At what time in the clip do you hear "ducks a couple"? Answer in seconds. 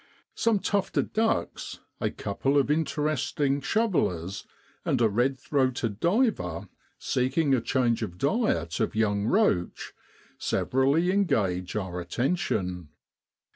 1.13-2.57